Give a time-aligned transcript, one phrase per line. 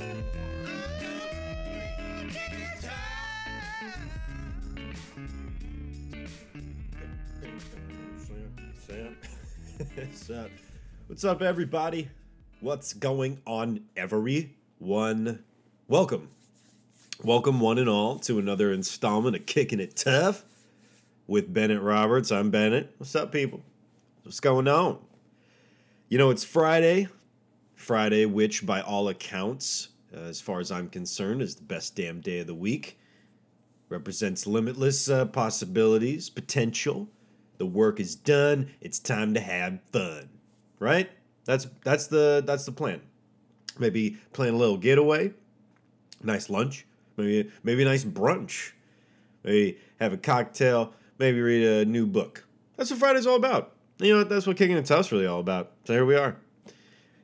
[11.06, 11.42] What's up?
[11.42, 12.08] Everybody?
[12.60, 15.44] What's going on, everyone?
[15.86, 16.30] Welcome.
[17.22, 20.44] Welcome, one and all, to another installment of Kicking It Tough
[21.26, 22.32] with Bennett Roberts.
[22.32, 22.94] I'm Bennett.
[22.96, 23.60] What's up, people?
[24.22, 24.98] What's going on?
[26.08, 27.08] You know, it's Friday.
[27.80, 32.20] Friday, which, by all accounts, uh, as far as I'm concerned, is the best damn
[32.20, 32.98] day of the week.
[33.88, 37.08] Represents limitless uh, possibilities, potential.
[37.58, 38.70] The work is done.
[38.80, 40.28] It's time to have fun,
[40.78, 41.10] right?
[41.44, 43.00] That's that's the that's the plan.
[43.78, 45.32] Maybe plan a little getaway,
[46.22, 48.72] nice lunch, maybe maybe a nice brunch,
[49.42, 52.46] maybe have a cocktail, maybe read a new book.
[52.76, 53.74] That's what Friday's all about.
[53.98, 54.24] You know?
[54.24, 55.72] That's what Kicking It Tough's really all about.
[55.84, 56.36] So here we are.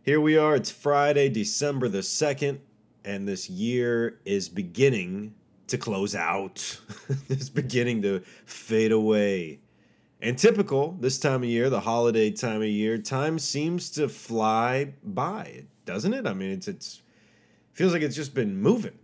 [0.07, 0.55] Here we are.
[0.55, 2.61] It's Friday, December the 2nd,
[3.05, 5.35] and this year is beginning
[5.67, 6.79] to close out.
[7.29, 9.59] it's beginning to fade away.
[10.23, 14.95] And typical this time of year, the holiday time of year, time seems to fly
[15.03, 16.25] by, doesn't it?
[16.25, 17.03] I mean, it's it's
[17.73, 18.97] feels like it's just been moving.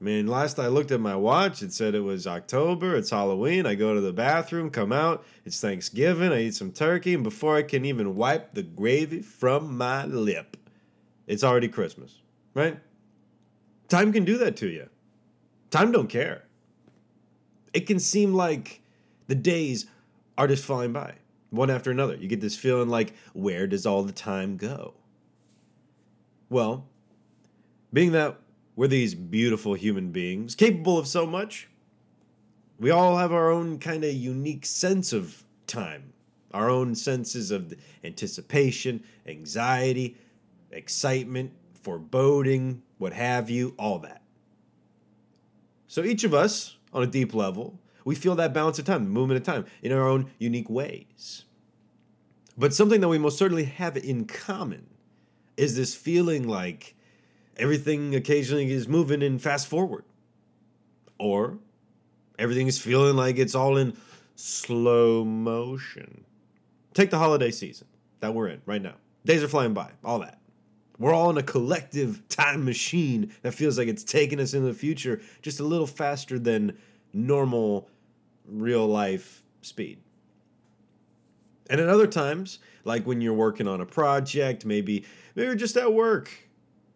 [0.00, 3.66] I mean, last I looked at my watch, it said it was October, it's Halloween.
[3.66, 7.56] I go to the bathroom, come out, it's Thanksgiving, I eat some turkey, and before
[7.56, 10.56] I can even wipe the gravy from my lip,
[11.26, 12.22] it's already Christmas,
[12.54, 12.78] right?
[13.88, 14.88] Time can do that to you.
[15.70, 16.44] Time don't care.
[17.72, 18.80] It can seem like
[19.26, 19.86] the days
[20.36, 21.14] are just flying by,
[21.50, 22.14] one after another.
[22.14, 24.94] You get this feeling like, where does all the time go?
[26.48, 26.86] Well,
[27.92, 28.38] being that
[28.78, 31.68] we're these beautiful human beings, capable of so much,
[32.78, 36.12] we all have our own kind of unique sense of time,
[36.54, 40.16] our own senses of anticipation, anxiety,
[40.70, 44.22] excitement, foreboding, what have you, all that.
[45.88, 49.10] So each of us, on a deep level, we feel that balance of time, the
[49.10, 51.46] movement of time, in our own unique ways.
[52.56, 54.86] But something that we most certainly have in common
[55.56, 56.94] is this feeling like
[57.58, 60.04] everything occasionally is moving in fast forward.
[61.18, 61.58] Or
[62.38, 63.96] everything is feeling like it's all in
[64.34, 66.24] slow motion.
[66.94, 67.88] Take the holiday season
[68.20, 68.94] that we're in right now.
[69.24, 70.38] Days are flying by, all that.
[70.98, 74.74] We're all in a collective time machine that feels like it's taking us into the
[74.74, 76.76] future just a little faster than
[77.12, 77.88] normal
[78.46, 79.98] real life speed.
[81.70, 85.04] And at other times, like when you're working on a project, maybe
[85.34, 86.47] maybe you're just at work.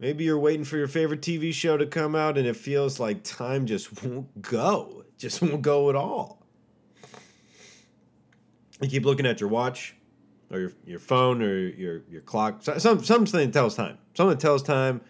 [0.03, 3.23] Maybe you're waiting for your favorite TV show to come out and it feels like
[3.23, 5.05] time just won't go.
[5.07, 6.45] It just won't go at all.
[8.81, 9.95] You keep looking at your watch
[10.51, 12.65] or your, your phone or your, your clock.
[12.65, 13.97] Some, something tells time.
[14.15, 15.03] Something tells time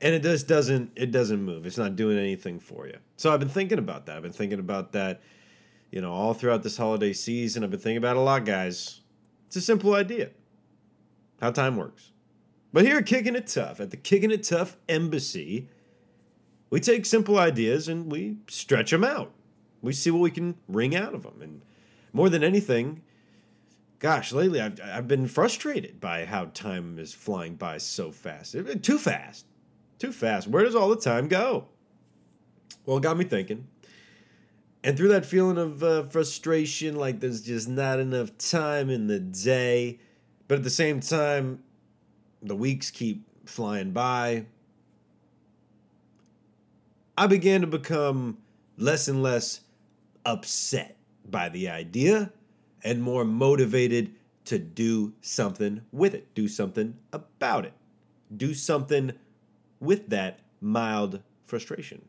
[0.00, 1.66] and it just doesn't it doesn't move.
[1.66, 2.96] It's not doing anything for you.
[3.18, 4.16] So I've been thinking about that.
[4.16, 5.20] I've been thinking about that,
[5.90, 7.64] you know, all throughout this holiday season.
[7.64, 9.02] I've been thinking about a lot, guys.
[9.48, 10.30] It's a simple idea.
[11.38, 12.12] How time works.
[12.72, 15.68] But here at Kicking It Tough, at the Kicking It Tough Embassy,
[16.70, 19.32] we take simple ideas and we stretch them out.
[19.82, 21.42] We see what we can wring out of them.
[21.42, 21.62] And
[22.12, 23.02] more than anything,
[23.98, 28.56] gosh, lately I've, I've been frustrated by how time is flying by so fast.
[28.82, 29.44] Too fast
[30.02, 30.48] too fast.
[30.48, 31.68] Where does all the time go?
[32.84, 33.68] Well, it got me thinking.
[34.82, 39.20] And through that feeling of uh, frustration, like there's just not enough time in the
[39.20, 40.00] day,
[40.48, 41.62] but at the same time,
[42.42, 44.46] the weeks keep flying by,
[47.16, 48.38] I began to become
[48.76, 49.60] less and less
[50.24, 50.96] upset
[51.28, 52.32] by the idea
[52.82, 54.12] and more motivated
[54.46, 57.74] to do something with it, do something about it,
[58.34, 59.12] do something
[59.78, 62.02] with that mild frustration.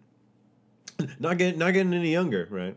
[1.20, 2.76] not getting not getting any younger, right?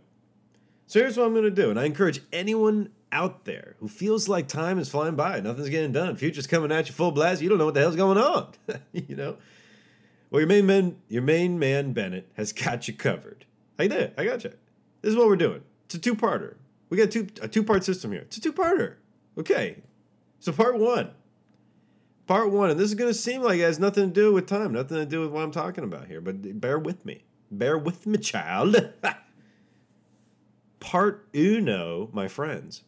[0.87, 4.49] So here's what I'm gonna do, and I encourage anyone out there who feels like
[4.49, 7.59] time is flying by, nothing's getting done, future's coming at you full blast, you don't
[7.59, 8.53] know what the hell's going on,
[8.93, 9.37] you know.
[10.31, 13.47] Well, your main man, your main man Bennett has got you covered.
[13.79, 14.53] I did, I got you.
[15.03, 15.63] This is what we're doing.
[15.85, 16.57] It's a two-parter.
[16.89, 18.23] We got two a two-part system here.
[18.23, 18.97] It's a two-parter.
[19.39, 19.83] Okay.
[20.41, 21.13] So part one
[22.27, 24.47] part one, and this is going to seem like it has nothing to do with
[24.47, 27.25] time, nothing to do with what I'm talking about here, but bear with me.
[27.51, 28.93] Bear with me, child.
[30.81, 32.83] part uno, my friends,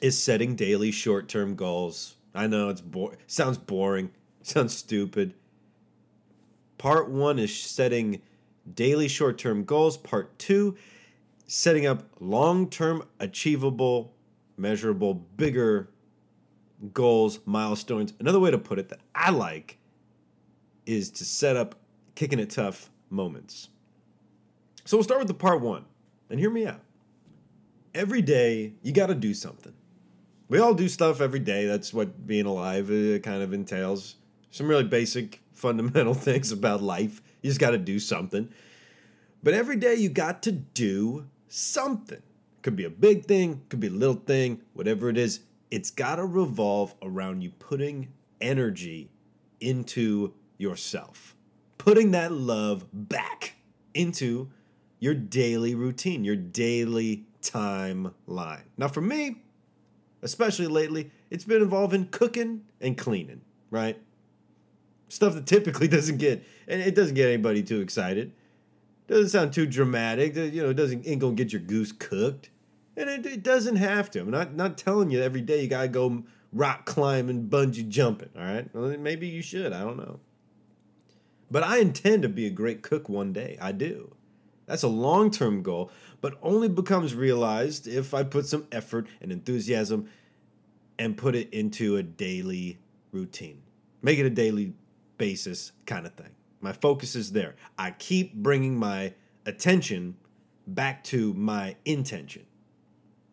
[0.00, 2.16] is setting daily short term goals.
[2.34, 4.10] I know it's bo- sounds boring,
[4.42, 5.34] sounds stupid.
[6.76, 8.22] Part one is setting
[8.72, 9.96] daily short term goals.
[9.96, 10.76] Part two,
[11.46, 14.14] setting up long term, achievable,
[14.56, 15.88] measurable, bigger
[16.92, 18.12] goals, milestones.
[18.20, 19.78] Another way to put it that I like
[20.86, 21.74] is to set up
[22.14, 23.68] kicking it tough moments.
[24.84, 25.84] So we'll start with the part one,
[26.30, 26.80] and hear me out.
[27.94, 29.74] Every day, you got to do something.
[30.48, 31.66] We all do stuff every day.
[31.66, 34.16] That's what being alive uh, kind of entails.
[34.50, 37.20] Some really basic, fundamental things about life.
[37.42, 38.48] You just got to do something.
[39.42, 42.22] But every day, you got to do something.
[42.62, 45.40] Could be a big thing, could be a little thing, whatever it is.
[45.70, 49.10] It's got to revolve around you putting energy
[49.60, 51.36] into yourself,
[51.76, 53.56] putting that love back
[53.94, 54.50] into
[54.98, 58.64] your daily routine, your daily timeline.
[58.76, 59.42] Now, for me,
[60.22, 63.98] especially lately, it's been involving cooking and cleaning, right?
[65.08, 68.32] Stuff that typically doesn't get, and it doesn't get anybody too excited.
[69.06, 70.36] Doesn't sound too dramatic.
[70.36, 72.50] You know, it doesn't ain't gonna get your goose cooked,
[72.96, 74.20] and it, it doesn't have to.
[74.20, 78.28] I'm not not telling you every day you gotta go rock climbing, bungee jumping.
[78.36, 79.72] All right, well, maybe you should.
[79.72, 80.20] I don't know.
[81.50, 83.56] But I intend to be a great cook one day.
[83.60, 84.14] I do.
[84.68, 89.32] That's a long term goal, but only becomes realized if I put some effort and
[89.32, 90.08] enthusiasm
[90.98, 92.78] and put it into a daily
[93.10, 93.62] routine.
[94.02, 94.74] Make it a daily
[95.16, 96.30] basis kind of thing.
[96.60, 97.56] My focus is there.
[97.78, 99.14] I keep bringing my
[99.46, 100.16] attention
[100.66, 102.44] back to my intention.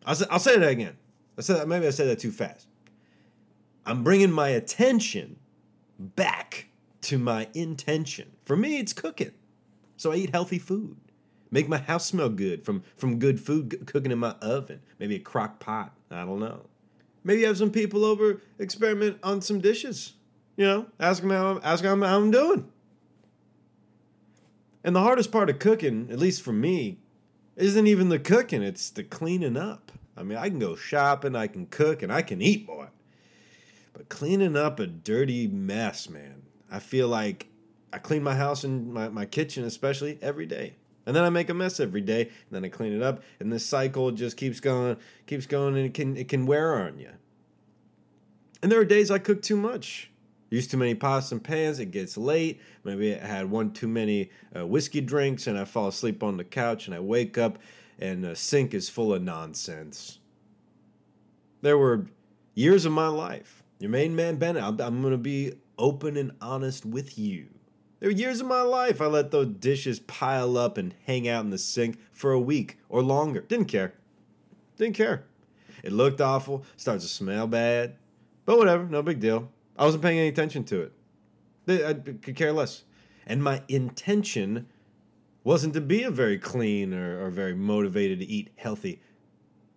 [0.06, 0.96] I'll say, I'll say that again.
[1.36, 2.66] I said that, maybe I said that too fast.
[3.84, 5.36] I'm bringing my attention
[5.98, 6.68] back
[7.02, 8.32] to my intention.
[8.44, 9.32] For me, it's cooking.
[9.96, 10.96] So I eat healthy food.
[11.50, 14.80] Make my house smell good from, from good food cooking in my oven.
[14.98, 15.92] Maybe a crock pot.
[16.10, 16.62] I don't know.
[17.24, 20.14] Maybe have some people over, experiment on some dishes.
[20.56, 22.70] You know, ask them how, ask them how I'm doing.
[24.84, 26.98] And the hardest part of cooking, at least for me,
[27.56, 29.90] isn't even the cooking, it's the cleaning up.
[30.16, 32.86] I mean, I can go shopping, I can cook, and I can eat, boy.
[33.92, 37.48] But cleaning up a dirty mess, man, I feel like
[37.92, 40.76] I clean my house and my, my kitchen, especially, every day.
[41.06, 43.52] And then I make a mess every day, and then I clean it up, and
[43.52, 47.10] this cycle just keeps going, keeps going, and it can it can wear on you.
[48.60, 50.10] And there are days I cook too much.
[50.50, 52.60] Use too many pots and pans, it gets late.
[52.84, 56.44] Maybe I had one too many uh, whiskey drinks, and I fall asleep on the
[56.44, 57.58] couch, and I wake up,
[57.98, 60.18] and the sink is full of nonsense.
[61.62, 62.06] There were
[62.54, 63.64] years of my life.
[63.78, 67.48] Your main man Bennett, I'm, I'm going to be open and honest with you.
[67.98, 71.44] There were years of my life I let those dishes pile up and hang out
[71.44, 73.40] in the sink for a week or longer.
[73.40, 73.94] Didn't care.
[74.76, 75.24] Didn't care.
[75.82, 77.96] It looked awful, starts to smell bad.
[78.44, 79.50] But whatever, no big deal.
[79.78, 80.92] I wasn't paying any attention to it.
[81.86, 82.84] I could care less.
[83.26, 84.66] And my intention
[85.42, 89.00] wasn't to be a very clean or, or very motivated to eat healthy,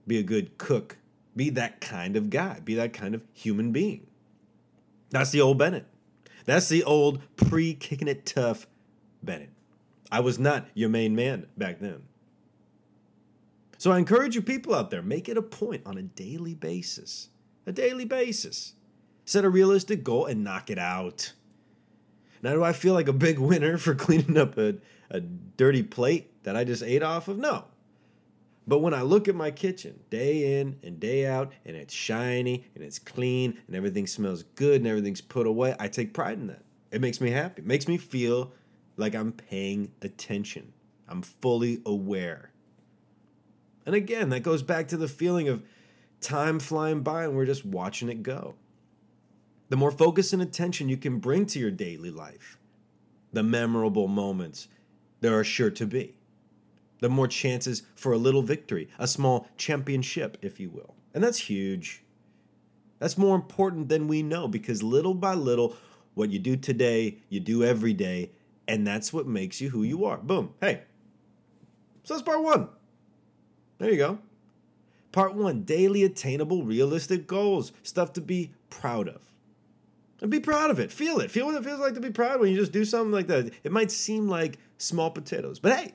[0.05, 0.97] be a good cook,
[1.35, 4.07] be that kind of guy, be that kind of human being.
[5.09, 5.85] That's the old Bennett.
[6.49, 8.67] That's the old pre kicking it tough
[9.21, 9.51] Bennett.
[10.11, 12.03] I was not your main man back then.
[13.77, 17.29] So I encourage you people out there, make it a point on a daily basis.
[17.65, 18.73] A daily basis.
[19.25, 21.33] Set a realistic goal and knock it out.
[22.41, 24.75] Now, do I feel like a big winner for cleaning up a,
[25.09, 27.37] a dirty plate that I just ate off of?
[27.37, 27.65] No.
[28.69, 32.67] But when I look at my kitchen day in and day out, and it's shiny
[32.75, 36.45] and it's clean and everything smells good and everything's put away, I take pride in
[36.47, 36.63] that.
[36.91, 37.63] It makes me happy.
[37.63, 38.53] It makes me feel
[38.95, 40.71] like I'm paying attention.
[41.07, 42.51] I'm fully aware.
[43.87, 45.63] And again, that goes back to the feeling of
[46.21, 48.53] time flying by and we're just watching it go.
[49.69, 52.59] The more focus and attention you can bring to your daily life,
[53.33, 54.67] the memorable moments
[55.21, 56.18] there are sure to be
[56.99, 60.95] the more chances for a little victory, a small championship, if you will.
[61.13, 62.03] And that's huge.
[62.99, 65.75] That's more important than we know because little by little,
[66.13, 68.31] what you do today, you do every day,
[68.67, 70.17] and that's what makes you who you are.
[70.17, 70.53] Boom.
[70.59, 70.83] Hey.
[72.03, 72.67] So that's part one.
[73.77, 74.19] There you go.
[75.11, 79.21] Part one daily attainable, realistic goals, stuff to be proud of.
[80.21, 80.91] And be proud of it.
[80.91, 81.31] Feel it.
[81.31, 83.53] Feel what it feels like to be proud when you just do something like that.
[83.63, 85.93] It might seem like small potatoes, but hey,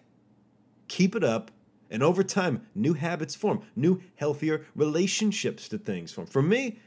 [0.88, 1.50] keep it up,
[1.91, 6.26] and over time, new habits form, new, healthier relationships to things form.
[6.26, 6.79] For me,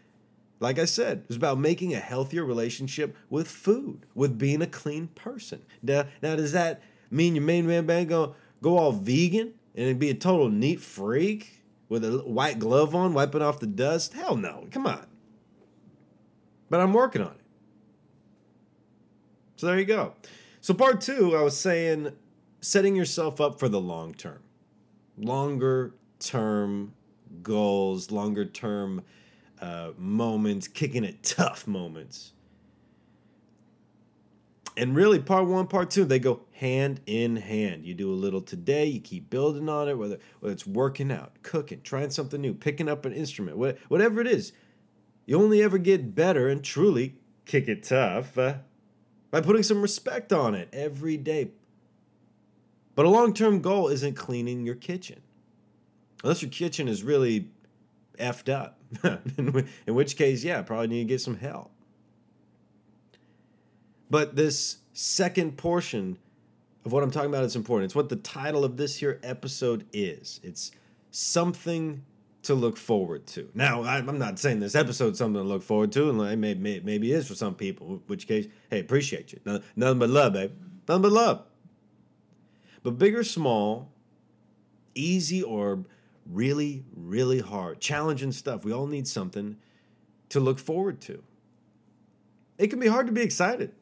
[0.59, 5.07] like I said, it's about making a healthier relationship with food, with being a clean
[5.09, 5.63] person.
[5.83, 10.09] Now, now does that mean your main man band go go all vegan and be
[10.09, 14.13] a total neat freak with a white glove on, wiping off the dust?
[14.13, 14.67] Hell no!
[14.71, 15.05] Come on.
[16.69, 17.41] But I'm working on it.
[19.57, 20.13] So there you go.
[20.59, 22.11] So part two, I was saying
[22.67, 24.39] setting yourself up for the long term.
[25.17, 26.93] Longer term
[27.41, 29.03] goals, longer term
[29.61, 32.33] uh, moments, kicking it tough moments.
[34.75, 37.83] And really, part one, part two, they go hand in hand.
[37.83, 41.41] You do a little today, you keep building on it, whether, whether it's working out,
[41.41, 44.53] cooking, trying something new, picking up an instrument, whatever it is.
[45.25, 48.57] You only ever get better and truly kick it tough uh,
[49.31, 51.49] by putting some respect on it every day.
[52.97, 55.21] But a long term goal isn't cleaning your kitchen.
[56.23, 57.51] Unless your kitchen is really
[58.19, 58.79] effed up,
[59.37, 61.69] in which case, yeah, probably need to get some help.
[64.09, 66.17] But this second portion
[66.85, 67.85] of what I'm talking about is important.
[67.85, 70.39] It's what the title of this here episode is.
[70.41, 70.71] It's
[71.11, 72.03] something
[72.41, 73.47] to look forward to.
[73.53, 77.15] Now, I'm not saying this episode's something to look forward to, and maybe maybe it
[77.15, 77.87] is for some people.
[77.87, 79.61] In which case, hey, appreciate you.
[79.75, 80.51] Nothing but love, babe.
[80.87, 81.43] Nothing but love.
[82.87, 83.91] But big or small,
[84.95, 85.83] easy or
[86.25, 88.63] really, really hard, challenging stuff.
[88.63, 89.57] We all need something
[90.29, 91.21] to look forward to.
[92.57, 93.73] It can be hard to be excited.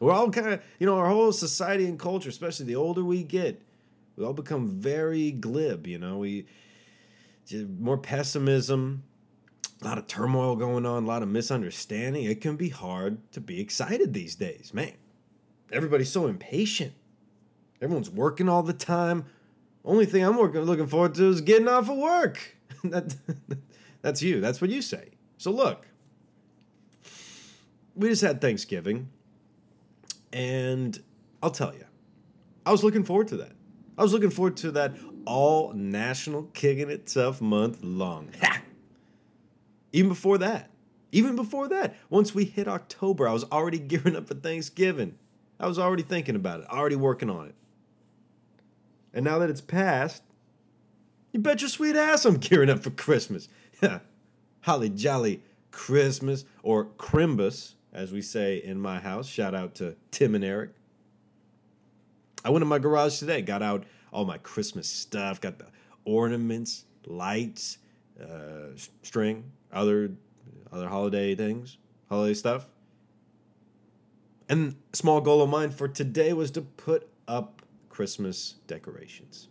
[0.00, 3.22] We're all kind of, you know, our whole society and culture, especially the older we
[3.22, 3.62] get,
[4.16, 5.86] we all become very glib.
[5.86, 6.44] You know, we
[7.80, 9.02] more pessimism,
[9.80, 12.24] a lot of turmoil going on, a lot of misunderstanding.
[12.24, 14.92] It can be hard to be excited these days, man.
[15.72, 16.92] Everybody's so impatient.
[17.82, 19.24] Everyone's working all the time.
[19.84, 22.56] Only thing I'm working, looking forward to is getting off of work.
[22.84, 23.16] that,
[24.00, 24.40] that's you.
[24.40, 25.10] That's what you say.
[25.36, 25.88] So look,
[27.96, 29.08] we just had Thanksgiving.
[30.32, 31.02] And
[31.42, 31.84] I'll tell you,
[32.64, 33.52] I was looking forward to that.
[33.98, 34.94] I was looking forward to that
[35.26, 38.30] all national kicking it tough month long.
[38.40, 38.62] Ha!
[39.92, 40.70] Even before that.
[41.10, 41.96] Even before that.
[42.08, 45.16] Once we hit October, I was already gearing up for Thanksgiving.
[45.60, 47.54] I was already thinking about it, already working on it.
[49.14, 50.22] And now that it's passed,
[51.32, 53.48] you bet your sweet ass I'm gearing up for Christmas.
[54.62, 59.26] Holly jolly Christmas or Crimbus as we say in my house.
[59.26, 60.70] Shout out to Tim and Eric.
[62.44, 65.66] I went in my garage today, got out all my Christmas stuff, got the
[66.04, 67.78] ornaments, lights,
[68.20, 70.12] uh, string, other
[70.72, 71.76] other holiday things,
[72.08, 72.68] holiday stuff.
[74.48, 77.61] And small goal of mine for today was to put up
[77.92, 79.48] Christmas decorations.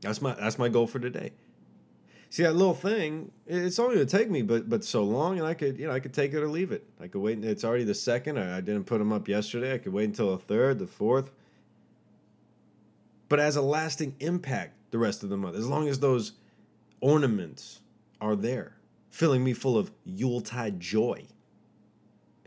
[0.00, 1.32] That's my that's my goal for today.
[2.30, 5.54] See that little thing it's only to take me but but so long and i
[5.54, 6.84] could you know i could take it or leave it.
[7.00, 9.78] I could wait it's already the second i, I didn't put them up yesterday i
[9.78, 11.30] could wait until the third the fourth.
[13.30, 16.32] But as a lasting impact the rest of the month as long as those
[17.00, 17.80] ornaments
[18.20, 18.76] are there
[19.08, 21.26] filling me full of yuletide joy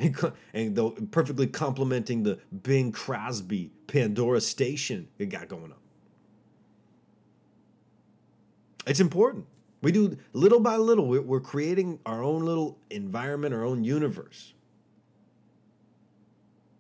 [0.54, 5.78] and, though perfectly complementing the bing crosby pandora station it got going on
[8.88, 9.46] it's important
[9.82, 14.54] we do little by little, we're creating our own little environment, our own universe.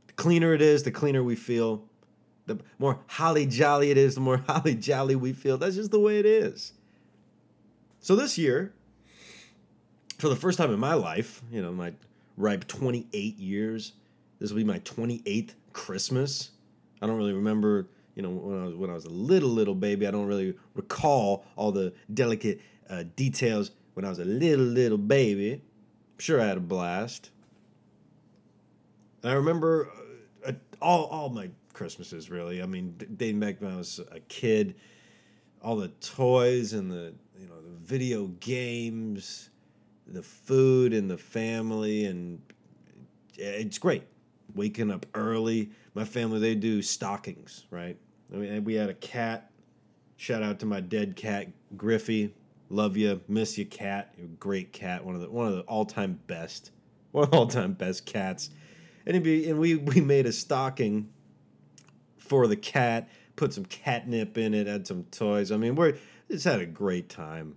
[0.07, 1.83] The cleaner it is, the cleaner we feel.
[2.45, 5.57] The more holly jolly it is, the more holly jolly we feel.
[5.57, 6.73] That's just the way it is.
[7.99, 8.73] So this year,
[10.19, 11.93] for the first time in my life, you know, my
[12.37, 13.93] ripe 28 years,
[14.39, 16.51] this will be my 28th Christmas.
[17.01, 19.75] I don't really remember, you know, when I was when I was a little little
[19.75, 20.07] baby.
[20.07, 24.97] I don't really recall all the delicate uh, details when I was a little, little
[24.97, 25.53] baby.
[25.53, 27.31] I'm sure I had a blast.
[29.23, 29.89] And I remember
[30.45, 32.61] uh, all, all my Christmases, really.
[32.61, 34.75] I mean, dating back when I was a kid,
[35.61, 39.50] all the toys and the, you know, the video games,
[40.13, 42.41] the food and the family, and
[43.35, 44.03] it's great.
[44.53, 45.71] Waking up early.
[45.93, 47.97] My family, they do stockings, right?
[48.33, 49.51] I mean, we had a cat.
[50.17, 52.33] Shout out to my dead cat, Griffey.
[52.69, 54.13] Love you, miss you, cat.
[54.17, 55.03] You're a great cat.
[55.03, 56.71] One of the one of the all time best,
[57.11, 58.49] one of the all time best cats.
[59.05, 61.09] And be, and we we made a stocking
[62.17, 63.09] for the cat.
[63.35, 64.67] Put some catnip in it.
[64.67, 65.51] Had some toys.
[65.51, 65.97] I mean, we're
[66.29, 67.55] just had a great time.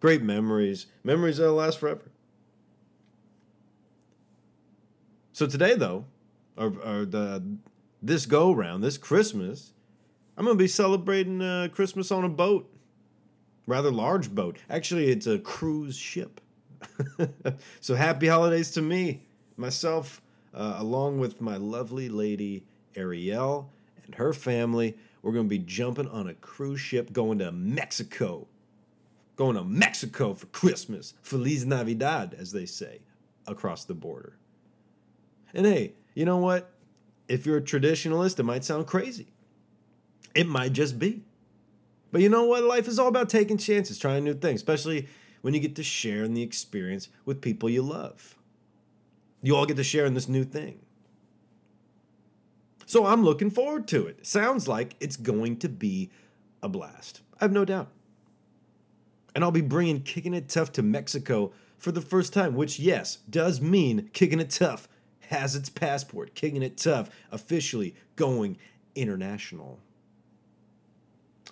[0.00, 0.86] Great memories.
[1.04, 2.10] Memories that'll last forever.
[5.32, 6.04] So today, though,
[6.56, 7.42] or, or the
[8.00, 9.72] this go round, this Christmas,
[10.36, 12.70] I'm gonna be celebrating uh, Christmas on a boat
[13.68, 14.58] rather large boat.
[14.68, 16.40] Actually, it's a cruise ship.
[17.80, 19.22] so happy holidays to me,
[19.56, 20.22] myself,
[20.54, 22.64] uh, along with my lovely lady
[22.96, 23.70] Ariel
[24.04, 24.96] and her family.
[25.22, 28.46] We're to be jumping on a cruise ship going to Mexico.
[29.38, 31.14] Going to Mexico for Christmas.
[31.22, 33.02] Feliz Navidad, as they say,
[33.46, 34.36] across the border.
[35.54, 36.72] And hey, you know what?
[37.28, 39.28] If you're a traditionalist, it might sound crazy.
[40.34, 41.22] It might just be.
[42.10, 42.64] But you know what?
[42.64, 45.06] Life is all about taking chances, trying new things, especially
[45.42, 48.36] when you get to share in the experience with people you love.
[49.40, 50.80] You all get to share in this new thing.
[52.86, 54.26] So I'm looking forward to it.
[54.26, 56.10] Sounds like it's going to be
[56.60, 57.20] a blast.
[57.40, 57.88] I have no doubt.
[59.38, 63.18] And I'll be bringing Kicking It Tough to Mexico for the first time, which, yes,
[63.30, 64.88] does mean Kicking It Tough
[65.28, 66.34] has its passport.
[66.34, 68.58] Kicking It Tough officially going
[68.96, 69.78] international.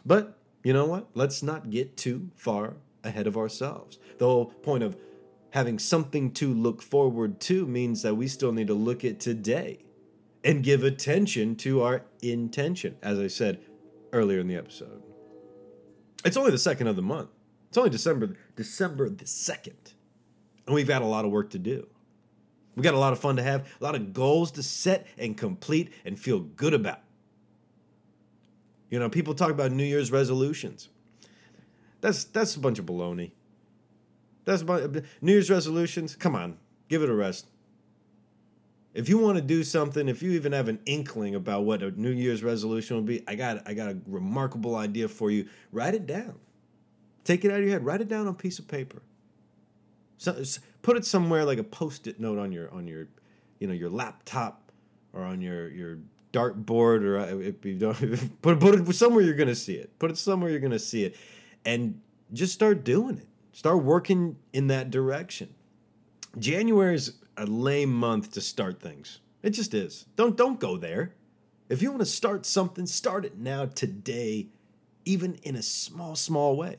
[0.04, 1.06] But you know what?
[1.14, 2.74] Let's not get too far
[3.04, 4.00] ahead of ourselves.
[4.18, 4.96] The whole point of
[5.50, 9.78] having something to look forward to means that we still need to look at today
[10.42, 13.60] and give attention to our intention, as I said
[14.12, 15.04] earlier in the episode.
[16.24, 17.28] It's only the second of the month.
[17.68, 19.92] It's only December December the second,
[20.66, 21.86] and we've got a lot of work to do.
[22.74, 25.36] We got a lot of fun to have, a lot of goals to set and
[25.36, 27.00] complete and feel good about.
[28.90, 30.88] You know, people talk about New Year's resolutions.
[32.00, 33.32] That's that's a bunch of baloney.
[34.44, 36.14] That's about New Year's resolutions.
[36.14, 36.58] Come on,
[36.88, 37.48] give it a rest.
[38.94, 41.90] If you want to do something, if you even have an inkling about what a
[41.90, 45.48] New Year's resolution will be, I got I got a remarkable idea for you.
[45.72, 46.36] Write it down.
[47.26, 47.84] Take it out of your head.
[47.84, 49.02] Write it down on a piece of paper.
[50.16, 50.42] So,
[50.82, 53.08] put it somewhere like a post-it note on your on your,
[53.58, 54.70] you know, your laptop
[55.12, 55.98] or on your your
[56.32, 57.96] dartboard or uh, if you don't
[58.42, 59.98] put put it somewhere you're gonna see it.
[59.98, 61.16] Put it somewhere you're gonna see it,
[61.64, 62.00] and
[62.32, 63.26] just start doing it.
[63.52, 65.52] Start working in that direction.
[66.38, 69.18] January is a lame month to start things.
[69.42, 70.06] It just is.
[70.14, 71.14] Don't don't go there.
[71.68, 74.46] If you want to start something, start it now today,
[75.04, 76.76] even in a small small way.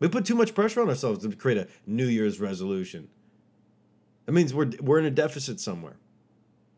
[0.00, 3.08] We put too much pressure on ourselves to create a New Year's resolution.
[4.26, 5.96] That means we're we're in a deficit somewhere.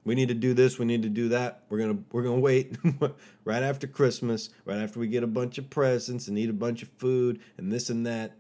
[0.05, 1.63] We need to do this, we need to do that.
[1.69, 2.77] We're going to we're going to wait
[3.45, 6.83] right after Christmas, right after we get a bunch of presents and eat a bunch
[6.83, 8.33] of food and this and that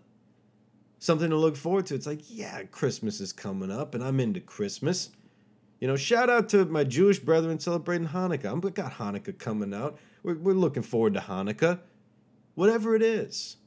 [0.99, 4.39] something to look forward to, it's like, yeah, Christmas is coming up and I'm into
[4.39, 5.11] Christmas.
[5.79, 8.45] You know, shout out to my Jewish brethren celebrating Hanukkah.
[8.45, 9.97] I've got Hanukkah coming out.
[10.23, 11.79] We're, we're looking forward to Hanukkah.
[12.55, 13.57] Whatever it is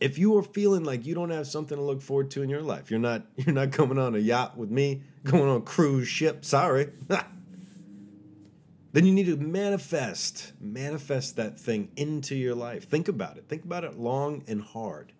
[0.00, 2.62] if you are feeling like you don't have something to look forward to in your
[2.62, 6.08] life, you're not you're not coming on a yacht with me, going on a cruise
[6.08, 6.88] ship, sorry.
[8.92, 12.88] then you need to manifest, manifest that thing into your life.
[12.88, 13.48] Think about it.
[13.48, 15.12] Think about it long and hard.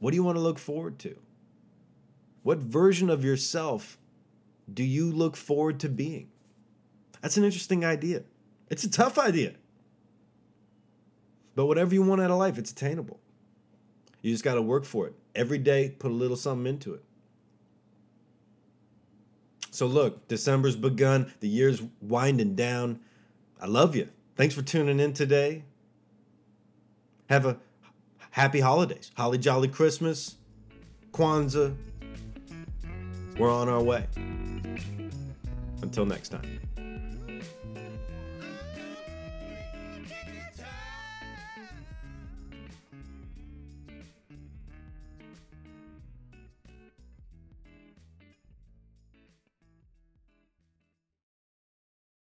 [0.00, 1.16] What do you want to look forward to?
[2.42, 3.96] What version of yourself
[4.72, 6.28] do you look forward to being?
[7.20, 8.22] That's an interesting idea.
[8.68, 9.54] It's a tough idea.
[11.54, 13.20] But whatever you want out of life, it's attainable.
[14.22, 15.14] You just got to work for it.
[15.34, 17.04] Every day, put a little something into it.
[19.70, 21.32] So, look, December's begun.
[21.40, 23.00] The year's winding down.
[23.60, 24.08] I love you.
[24.36, 25.64] Thanks for tuning in today.
[27.28, 27.58] Have a
[28.30, 29.10] happy holidays.
[29.16, 30.36] Holly Jolly Christmas,
[31.12, 31.76] Kwanzaa.
[33.38, 34.06] We're on our way.
[35.94, 36.63] Until next time.